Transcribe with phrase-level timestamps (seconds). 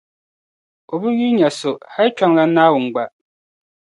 [0.93, 3.03] o bi yuli n-nya so, hal kpiɔŋlana Naawuni gba.